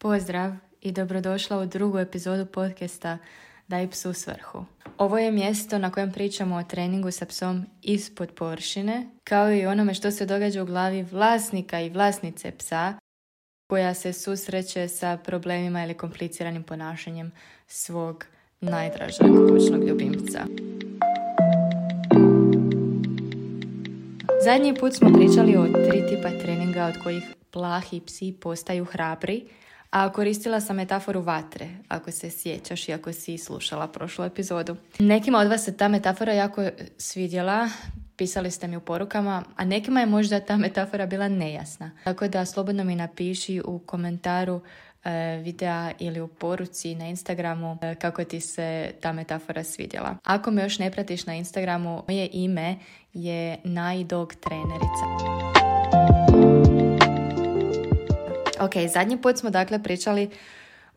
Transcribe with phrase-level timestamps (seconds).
[0.00, 3.18] Pozdrav i dobrodošla u drugu epizodu podcasta
[3.68, 4.64] Daj psu svrhu.
[4.98, 9.94] Ovo je mjesto na kojem pričamo o treningu sa psom ispod površine, kao i onome
[9.94, 12.94] što se događa u glavi vlasnika i vlasnice psa,
[13.70, 17.32] koja se susreće sa problemima ili kompliciranim ponašanjem
[17.66, 18.24] svog
[18.60, 20.44] najdražeg kućnog ljubimca.
[24.44, 29.48] Zadnji put smo pričali o tri tipa treninga od kojih plahi psi postaju hrabri,
[29.90, 34.76] a koristila sam metaforu vatre, ako se sjećaš i ako si slušala prošlu epizodu.
[34.98, 36.68] Nekima od vas se ta metafora jako
[36.98, 37.68] svidjela,
[38.16, 41.90] pisali ste mi u porukama, a nekima je možda ta metafora bila nejasna.
[42.04, 44.60] Tako da slobodno mi napiši u komentaru
[45.04, 50.16] e, videa ili u poruci na Instagramu e, kako ti se ta metafora svidjela.
[50.24, 52.76] Ako me još ne pratiš na Instagramu, moje ime
[53.12, 55.57] je najdog trenerica.
[58.60, 60.30] Ok, zadnji put smo dakle pričali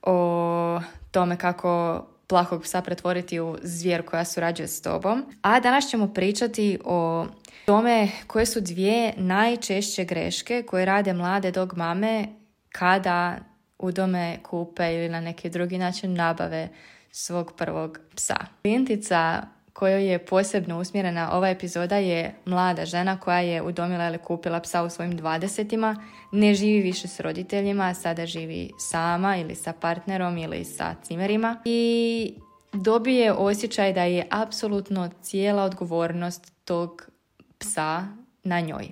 [0.02, 5.25] o tome kako plahog psa pretvoriti u zvijer koja surađuje s tobom.
[5.41, 7.25] A danas ćemo pričati o
[7.66, 12.27] tome koje su dvije najčešće greške koje rade mlade dog mame
[12.69, 13.38] kada
[13.80, 16.69] u dome kupe ili na neki drugi način nabave
[17.11, 18.38] svog prvog psa.
[18.61, 19.41] Klijentica
[19.73, 24.83] kojoj je posebno usmjerena ova epizoda je mlada žena koja je udomila ili kupila psa
[24.83, 30.66] u svojim dvadesetima, ne živi više s roditeljima, sada živi sama ili sa partnerom ili
[30.66, 32.33] sa cimerima i
[32.73, 37.09] dobije osjećaj da je apsolutno cijela odgovornost tog
[37.58, 38.08] psa
[38.44, 38.88] na njoj.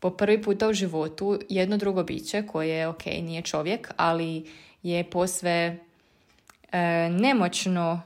[0.00, 4.50] Po prvi puta u životu jedno drugo biće koje, ok, nije čovjek, ali
[4.82, 5.78] je posve
[6.72, 6.78] e,
[7.10, 8.02] nemoćno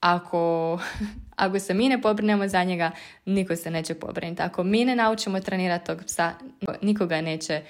[0.00, 0.78] ako,
[1.42, 2.90] ako se mi ne pobrinemo za njega,
[3.24, 4.42] niko se neće pobrinuti.
[4.42, 6.32] Ako mi ne naučimo trenirati tog psa,
[6.82, 7.62] nikoga neće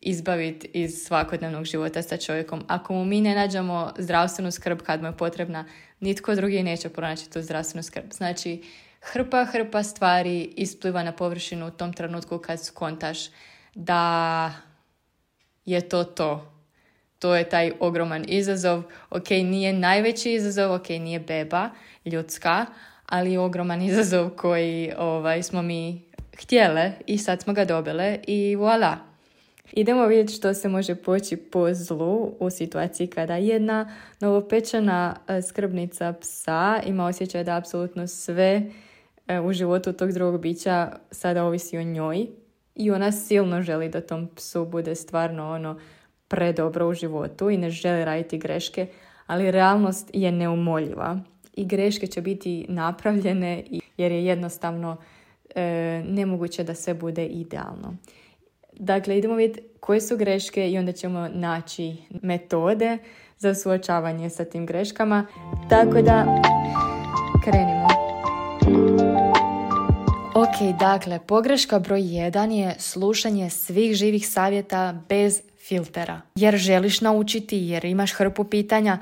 [0.00, 2.64] izbaviti iz svakodnevnog života sa čovjekom.
[2.66, 5.64] Ako mu mi ne nađemo zdravstvenu skrb kad mu je potrebna,
[6.00, 8.12] nitko drugi neće pronaći tu zdravstvenu skrb.
[8.12, 8.62] Znači,
[9.00, 13.18] hrpa, hrpa stvari ispliva na površinu u tom trenutku kad skontaš
[13.74, 14.52] da
[15.64, 16.58] je to to
[17.18, 18.82] to je taj ogroman izazov.
[19.10, 21.70] Ok, nije najveći izazov, ok, nije beba
[22.04, 22.66] ljudska,
[23.08, 26.02] ali ogroman izazov koji ovaj, smo mi
[26.38, 28.96] htjele i sad smo ga dobile i voila.
[29.72, 36.14] Idemo vidjeti što se može poći po zlu u situaciji kada jedna novopečena e, skrbnica
[36.20, 38.62] psa ima osjećaj da apsolutno sve
[39.28, 42.26] e, u životu tog drugog bića sada ovisi o njoj
[42.74, 45.80] i ona silno želi da tom psu bude stvarno ono
[46.28, 48.86] predobro u životu i ne želi raditi greške,
[49.26, 51.20] ali realnost je neumoljiva
[51.58, 53.64] i greške će biti napravljene
[53.96, 54.96] jer je jednostavno
[55.54, 55.62] e,
[56.06, 57.96] nemoguće da sve bude idealno.
[58.72, 62.98] Dakle, idemo vidjeti koje su greške i onda ćemo naći metode
[63.38, 65.26] za suočavanje sa tim greškama.
[65.68, 66.42] Tako da
[67.44, 67.88] krenimo.
[70.34, 76.20] Ok, dakle, pogreška broj 1 je slušanje svih živih savjeta bez filtera.
[76.34, 78.98] Jer želiš naučiti, jer imaš hrpu pitanja,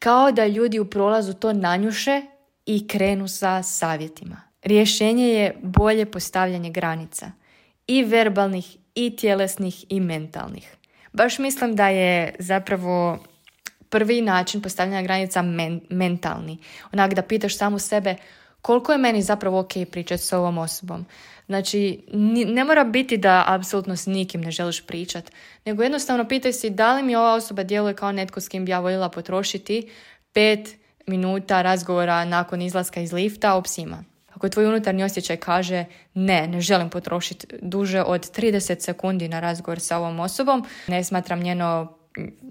[0.00, 2.22] kao da ljudi u prolazu to nanjuše
[2.66, 4.36] i krenu sa savjetima.
[4.62, 7.32] Rješenje je bolje postavljanje granica.
[7.86, 10.76] I verbalnih, i tjelesnih, i mentalnih.
[11.12, 13.18] Baš mislim da je zapravo
[13.88, 15.42] prvi način postavljanja granica
[15.90, 16.58] mentalni.
[16.92, 18.16] Onak da pitaš samu sebe
[18.62, 21.06] koliko je meni zapravo ok pričati s ovom osobom.
[21.46, 22.02] Znači,
[22.46, 25.30] ne mora biti da apsolutno s nikim ne želiš pričat,
[25.64, 28.70] nego jednostavno pitaj si da li mi ova osoba djeluje kao netko s kim bi
[28.70, 29.90] ja voljela potrošiti
[30.32, 30.76] pet
[31.06, 34.04] minuta razgovora nakon izlaska iz lifta o psima.
[34.28, 35.84] Ako tvoj unutarnji osjećaj kaže
[36.14, 41.40] ne, ne želim potrošiti duže od 30 sekundi na razgovor sa ovom osobom, ne smatram
[41.40, 41.99] njeno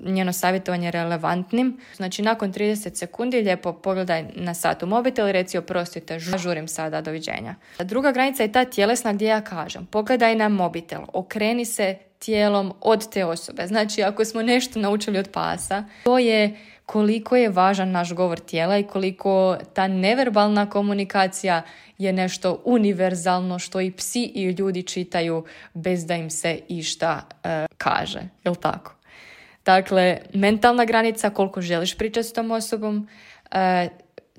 [0.04, 1.80] njeno savjetovanje relevantnim.
[1.96, 7.56] Znači, nakon 30 sekundi lijepo pogledaj na satu mobitel i reci oprostite, žurim sada, doviđenja.
[7.80, 13.10] Druga granica je ta tjelesna gdje ja kažem, pogledaj na mobitel, okreni se tijelom od
[13.10, 13.68] te osobe.
[13.68, 18.78] Znači, ako smo nešto naučili od pasa, to je koliko je važan naš govor tijela
[18.78, 21.62] i koliko ta neverbalna komunikacija
[21.98, 27.66] je nešto univerzalno što i psi i ljudi čitaju bez da im se išta e,
[27.78, 28.20] kaže.
[28.44, 28.99] Jel tako?
[29.66, 33.08] Dakle, mentalna granica, koliko želiš pričati s tom osobom,
[33.52, 33.90] e,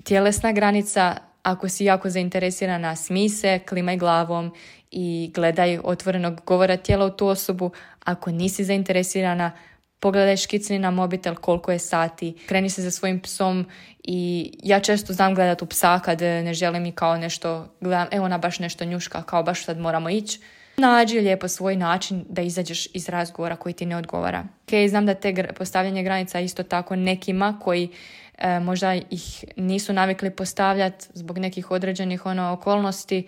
[0.03, 4.53] tjelesna granica, ako si jako zainteresirana, smi se, klimaj glavom
[4.91, 7.71] i gledaj otvorenog govora tijela u tu osobu.
[8.03, 9.51] Ako nisi zainteresirana,
[9.99, 13.65] pogledaj škicni na mobitel koliko je sati, kreni se za svojim psom
[14.03, 18.25] i ja često znam gledati u psa kad ne želim i kao nešto, gledam, evo
[18.25, 20.39] ona baš nešto njuška, kao baš sad moramo ići
[20.81, 24.43] nađi lijepo svoj način da izađeš iz razgovora koji ti ne odgovara.
[24.63, 27.89] Ok, znam da te postavljanje granica isto tako nekima koji
[28.37, 33.27] e, možda ih nisu navikli postavljati zbog nekih određenih ono okolnosti,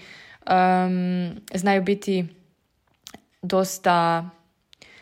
[1.53, 2.25] znaju biti
[3.41, 4.29] dosta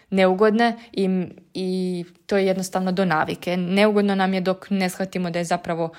[0.09, 3.57] neugodne i, i to je jednostavno do navike.
[3.57, 5.89] Neugodno nam je dok ne shvatimo da je zapravo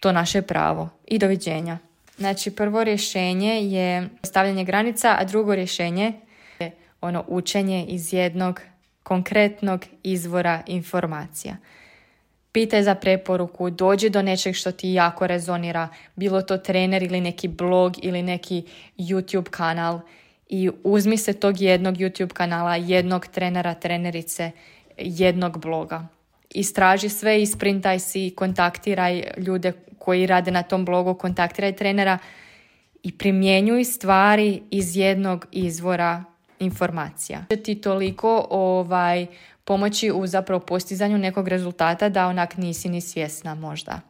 [0.00, 0.88] to naše pravo.
[1.06, 1.78] I doviđenja.
[2.20, 6.12] Znači, prvo rješenje je stavljanje granica, a drugo rješenje
[6.58, 8.60] je ono učenje iz jednog
[9.02, 11.56] konkretnog izvora informacija.
[12.52, 17.48] Pitaj za preporuku, dođi do nečeg što ti jako rezonira, bilo to trener ili neki
[17.48, 18.64] blog ili neki
[18.98, 20.00] YouTube kanal
[20.48, 24.50] i uzmi se tog jednog YouTube kanala, jednog trenera, trenerice,
[24.98, 26.06] jednog bloga.
[26.54, 29.72] Istraži sve, isprintaj si, kontaktiraj ljude
[30.10, 32.18] koji rade na tom blogu, kontaktiraj trenera
[33.02, 36.24] i primjenjuj stvari iz jednog izvora
[36.58, 37.44] informacija.
[37.64, 39.26] Ti toliko ovaj,
[39.64, 44.00] pomoći u zapravo postizanju nekog rezultata da onak nisi ni svjesna možda.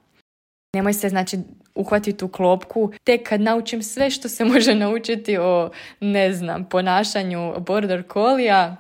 [0.75, 1.39] Nemoj se znači
[1.75, 5.71] uhvatiti u klopku tek kad naučim sve što se može naučiti o
[6.01, 8.77] ne znam ponašanju border collie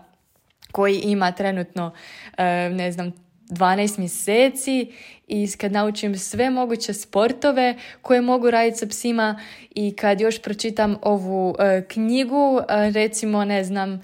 [0.72, 1.92] koji ima trenutno
[2.38, 3.12] eh, ne znam
[3.50, 4.92] 12 mjeseci
[5.28, 9.40] i kad naučim sve moguće sportove koje mogu raditi sa psima
[9.74, 14.02] i kad još pročitam ovu eh, knjigu, eh, recimo ne znam,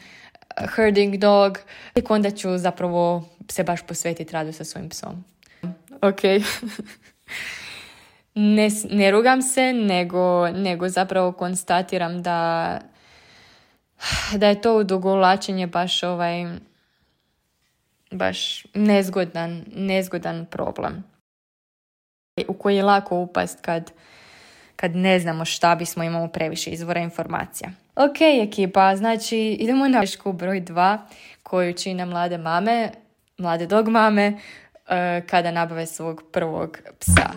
[0.77, 1.59] herding dog,
[2.09, 5.25] onda ću zapravo se baš posvetiti radu sa svojim psom.
[6.03, 6.23] Ok.
[8.35, 12.81] ne, ne rugam se, nego, nego zapravo konstatiram da,
[14.37, 16.45] da je to odugovlačenje baš ovaj
[18.19, 21.05] baš nezgodan, nezgodan problem
[22.49, 23.93] u koji je lako upast kad,
[24.77, 27.71] kad ne znamo šta bismo imamo previše izvora informacija.
[27.97, 30.99] Ok, ekipa, znači idemo na grešku broj dva
[31.43, 32.91] koju čine mlade mame,
[33.39, 37.31] mlade dog mame, uh, kada nabave svog prvog psa.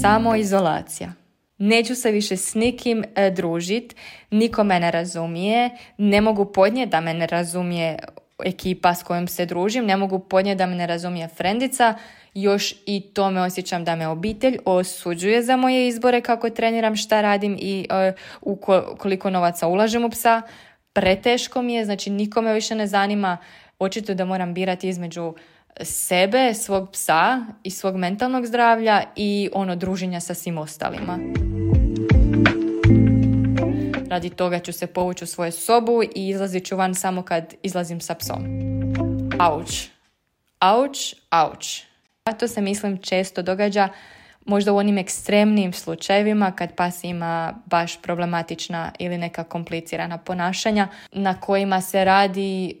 [0.00, 1.21] Samo izolacija.
[1.64, 3.94] Neću se više s nikim e, družit,
[4.30, 7.98] niko me ne razumije, ne mogu podnijeti da me ne razumije
[8.44, 11.94] ekipa s kojom se družim, ne mogu podnijeti da me ne razumije frendica,
[12.34, 17.20] još i to me osjećam da me obitelj osuđuje za moje izbore kako treniram, šta
[17.20, 17.86] radim i
[18.40, 18.58] uh,
[18.98, 20.42] koliko novaca ulažem u psa.
[20.92, 23.38] Preteško mi je, znači nikome više ne zanima,
[23.78, 25.34] očito da moram birati između
[25.80, 31.18] sebe, svog psa i svog mentalnog zdravlja i ono druženja sa svim ostalima.
[34.12, 38.00] Radi toga ću se povući u svoju sobu i izlazit ću van samo kad izlazim
[38.00, 38.44] sa psom.
[39.38, 39.88] Auć.
[40.58, 41.84] Auć, auć.
[42.24, 43.88] A to se mislim često događa
[44.44, 51.40] možda u onim ekstremnim slučajevima kad pas ima baš problematična ili neka komplicirana ponašanja na
[51.40, 52.80] kojima se radi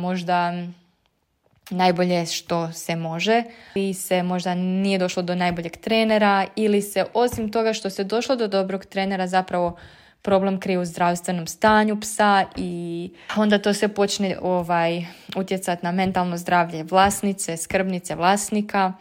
[0.00, 0.52] možda
[1.70, 3.42] najbolje što se može
[3.74, 8.36] ili se možda nije došlo do najboljeg trenera ili se osim toga što se došlo
[8.36, 9.76] do dobrog trenera zapravo
[10.28, 16.36] problem krije u zdravstvenom stanju psa i onda to se počne ovaj, utjecati na mentalno
[16.36, 18.92] zdravlje vlasnice, skrbnice vlasnika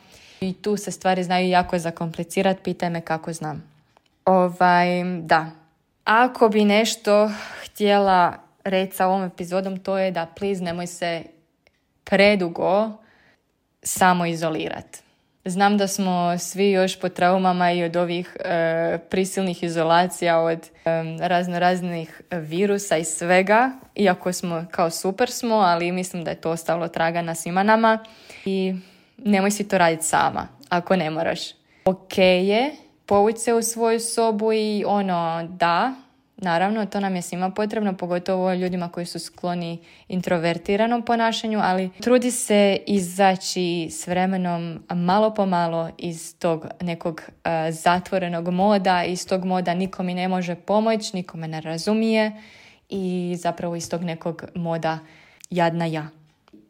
[0.42, 3.64] i tu se stvari znaju jako zakomplicirati, pitaj me kako znam.
[4.26, 4.88] Ovaj,
[5.22, 5.52] da,
[6.04, 7.32] ako bi nešto
[7.64, 8.34] htjela
[8.64, 11.24] reći sa ovom epizodom, to je da please nemoj se
[12.04, 12.92] predugo
[13.84, 15.00] samo izolirati.
[15.48, 20.90] Znam da smo svi još po traumama i od ovih e, prisilnih izolacija, od e,
[21.28, 26.52] razno raznih virusa i svega, iako smo kao super smo, ali mislim da je to
[26.52, 28.00] ostalo traga na svima nama
[28.46, 28.74] i
[29.18, 31.40] nemoj si to raditi sama, ako ne moraš.
[31.86, 32.76] Ok je
[33.06, 35.94] povući se u svoju sobu i ono, da,
[36.38, 42.32] Naravno, to nam je svima potrebno, pogotovo ljudima koji su skloni introvertiranom ponašanju, ali trudi
[42.32, 49.46] se izaći s vremenom malo po malo iz tog nekog e, zatvorenog moda, iz tog
[49.46, 52.32] moda niko mi ne može pomoći, niko me ne razumije
[52.90, 55.00] i zapravo iz tog nekog moda
[55.50, 56.08] jadna ja.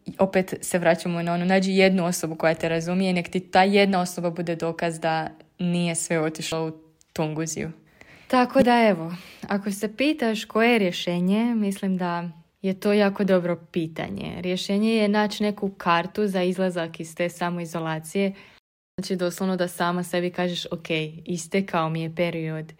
[0.06, 3.64] I opet se vraćamo na ono, nađi jednu osobu koja te razumije, nek ti ta
[3.64, 6.72] jedna osoba bude dokaz da nije sve otišlo u
[7.14, 7.72] tunguziju.
[8.28, 9.14] Tako da evo,
[9.48, 12.30] ako se pitaš koje je rješenje, mislim da
[12.62, 14.42] je to jako dobro pitanje.
[14.42, 18.34] Rješenje je naći neku kartu za izlazak iz te samoizolacije.
[18.98, 20.88] Znači doslovno da sama sebi kažeš ok,
[21.26, 22.74] istekao mi je period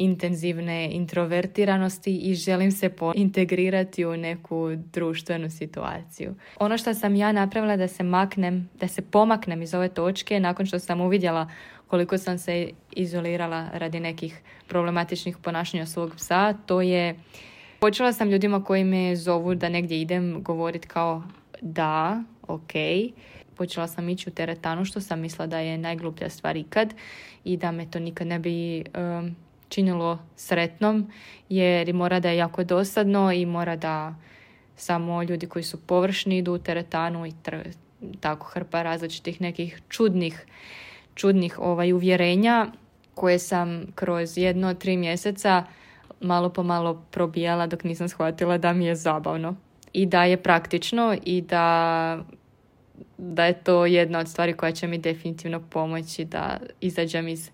[0.00, 6.34] intenzivne introvertiranosti i želim se integrirati u neku društvenu situaciju.
[6.58, 10.66] Ono što sam ja napravila da se maknem, da se pomaknem iz ove točke nakon
[10.66, 11.50] što sam uvidjela
[11.86, 17.14] koliko sam se izolirala radi nekih problematičnih ponašanja svog psa, to je
[17.78, 21.22] počela sam ljudima koji me zovu da negdje idem govoriti kao
[21.60, 22.72] da, ok,
[23.56, 26.94] počela sam ići u teretanu što sam mislila da je najgluplja stvar ikad
[27.44, 29.36] i da me to nikad ne bi um,
[29.70, 31.10] činilo sretnom
[31.48, 34.14] jer mora da je jako dosadno i mora da
[34.76, 37.32] samo ljudi koji su površni idu u teretanu i
[38.20, 40.46] tako hrpa različitih nekih čudnih
[41.14, 42.66] čudnih ovaj uvjerenja
[43.14, 45.64] koje sam kroz jedno tri mjeseca
[46.20, 49.56] malo po malo probijala dok nisam shvatila da mi je zabavno.
[49.92, 52.18] I da je praktično i da
[53.18, 57.50] da je to jedna od stvari koja će mi definitivno pomoći da izađem iz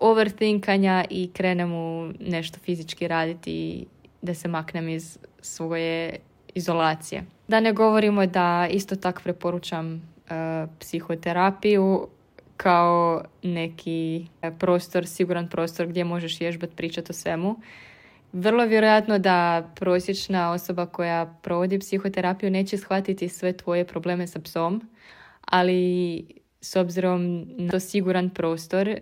[0.00, 3.86] overthinkanja i krenem u nešto fizički raditi
[4.22, 6.18] da se maknem iz svoje
[6.54, 7.24] izolacije.
[7.48, 12.08] Da ne govorimo da isto tako preporučam uh, psihoterapiju
[12.56, 14.26] kao neki
[14.58, 17.56] prostor, siguran prostor gdje možeš vježbati pričati o svemu.
[18.32, 24.82] Vrlo vjerojatno da prosječna osoba koja provodi psihoterapiju neće shvatiti sve tvoje probleme sa psom,
[25.40, 26.24] ali
[26.60, 28.98] s obzirom na to siguran prostor,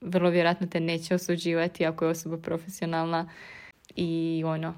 [0.00, 3.28] vrlo vjerojatno te neće osuđivati ako je osoba profesionalna
[3.96, 4.74] i ono,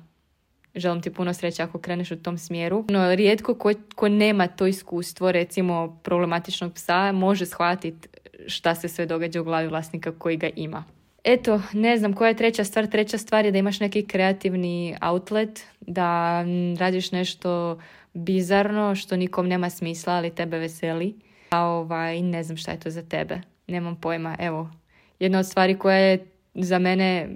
[0.75, 2.85] želim ti puno sreće ako kreneš u tom smjeru.
[2.89, 8.09] No, rijetko ko, ko nema to iskustvo, recimo problematičnog psa, može shvatiti
[8.47, 10.85] šta se sve događa u glavi vlasnika koji ga ima.
[11.25, 12.87] Eto, ne znam koja je treća stvar.
[12.87, 16.45] Treća stvar je da imaš neki kreativni outlet, da
[16.79, 17.79] radiš nešto
[18.15, 21.15] bizarno što nikom nema smisla, ali tebe veseli.
[21.55, 23.41] A ovaj, ne znam šta je to za tebe.
[23.67, 24.37] Nemam pojma.
[24.39, 24.71] Evo,
[25.19, 27.29] jedna od stvari koja je za mene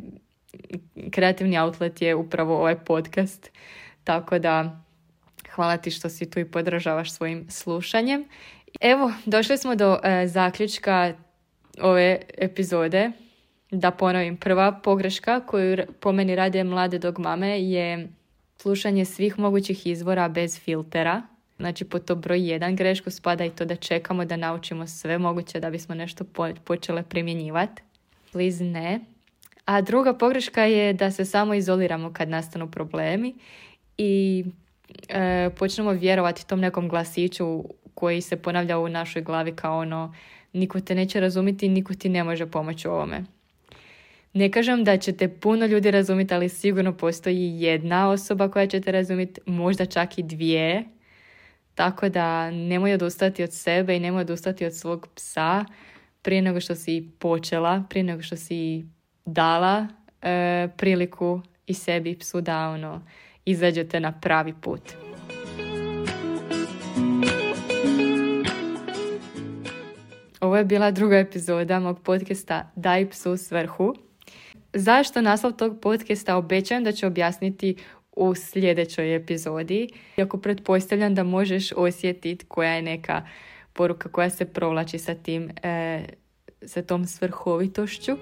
[1.11, 3.51] kreativni outlet je upravo ovaj podcast.
[4.05, 4.85] Tako da
[5.55, 8.25] hvala ti što si tu i podržavaš svojim slušanjem.
[8.81, 11.13] Evo, došli smo do e, zaključka
[11.81, 13.11] ove epizode.
[13.71, 18.09] Da ponovim, prva pogreška koju po meni rade mlade dog mame je
[18.57, 21.23] slušanje svih mogućih izvora bez filtera.
[21.59, 25.61] Znači, po to broj jedan grešku spada i to da čekamo da naučimo sve moguće
[25.61, 26.25] da bismo nešto
[26.65, 27.83] počele primjenjivati.
[28.33, 29.01] Please ne.
[29.65, 33.35] A druga pogreška je da se samo izoliramo kad nastanu problemi
[33.99, 34.45] i
[35.09, 40.15] e, počnemo vjerovati tom nekom glasiću koji se ponavlja u našoj glavi kao ono
[40.53, 43.25] niko te neće razumjeti, niko ti ne može pomoći u ovome.
[44.33, 48.93] Ne kažem da ćete puno ljudi razumjeti, ali sigurno postoji jedna osoba koja će te
[48.93, 50.85] razumjeti, možda čak i dvije.
[51.79, 55.65] Tako da nemoj odustati od sebe i nemoj odustati od svog psa
[56.23, 58.87] prije nego što si počela, prije nego što si
[59.25, 59.87] dala
[60.23, 63.03] e, priliku i sebi psu da ono,
[63.45, 64.81] izađete na pravi put.
[70.41, 73.95] Ovo je bila druga epizoda mog podcasta Daj psu svrhu.
[74.73, 77.77] Zašto naslov tog podcasta obećajem da ću objasniti
[78.19, 79.89] u sljedećoj epizodi.
[80.17, 83.27] Iako pretpostavljam da možeš osjetiti koja je neka
[83.73, 86.03] poruka koja se provlači sa tim, e,
[86.63, 88.13] sa tom svrhovitošću.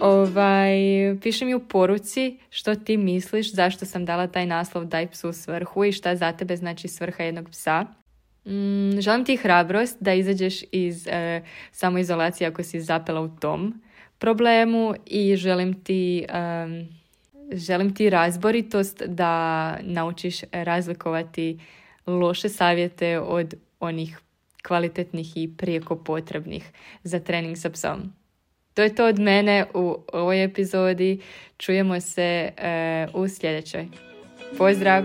[0.00, 0.74] Ovaj,
[1.22, 5.84] piši mi u poruci što ti misliš, zašto sam dala taj naslov Daj psu svrhu
[5.84, 7.86] i šta za tebe znači svrha jednog psa.
[8.44, 13.82] Mm, želim ti hrabrost da izađeš iz e, samoizolacije ako si zapela u tom
[14.22, 16.26] problemu i želim ti,
[17.52, 21.58] želim ti razboritost da naučiš razlikovati
[22.06, 24.18] loše savjete od onih
[24.62, 26.70] kvalitetnih i prijeko potrebnih
[27.02, 28.12] za trening sa psom.
[28.74, 31.20] To je to od mene u ovoj epizodi.
[31.58, 32.50] Čujemo se
[33.14, 33.88] uh, u sljedećoj.
[34.58, 35.04] Pozdrav!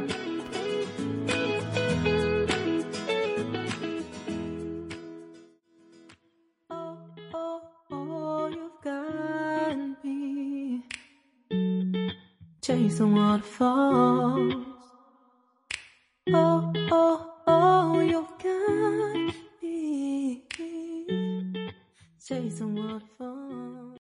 [13.06, 14.77] waterfall.